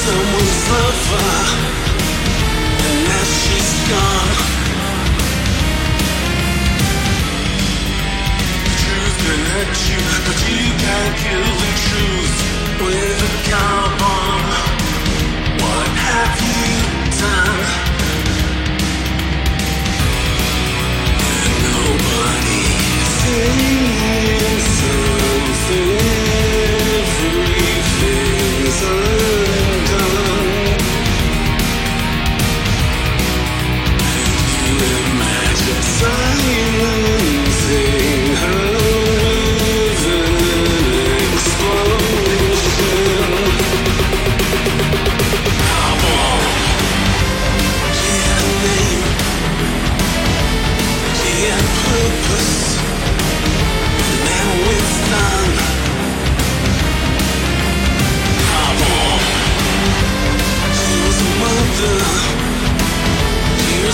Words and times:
someone 0.00 0.46
suffer 0.46 1.49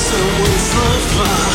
someone 0.09 0.59
suffer 0.59 1.46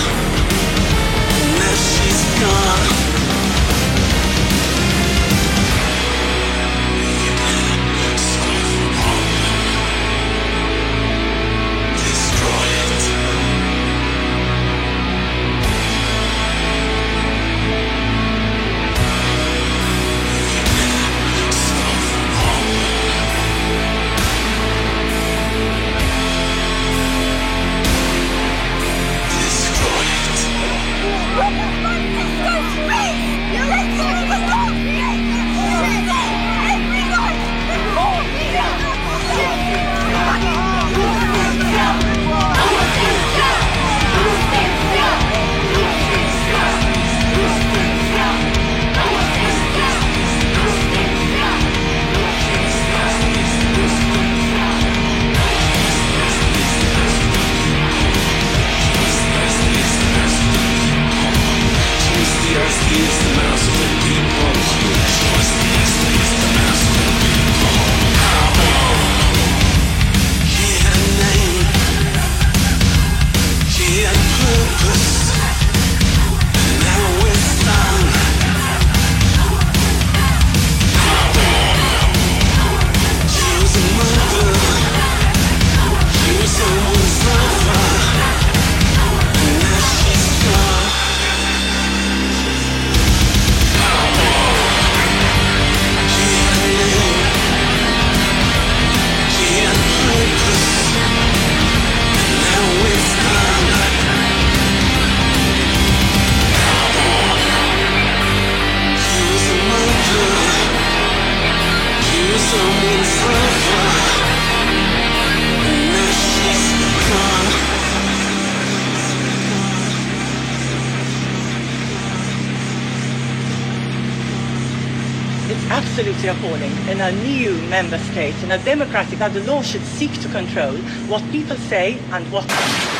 absolutely 125.71 126.27
appalling. 126.27 126.71
In 126.89 126.99
an 126.99 127.25
EU 127.25 127.53
member 127.69 127.97
state, 127.97 128.35
in 128.43 128.51
a 128.51 128.57
democratic, 128.65 129.19
that 129.19 129.33
the 129.33 129.43
law 129.45 129.61
should 129.61 129.83
seek 129.83 130.11
to 130.21 130.27
control 130.27 130.75
what 131.07 131.23
people 131.31 131.55
say 131.55 131.97
and 132.11 132.29
what... 132.29 132.90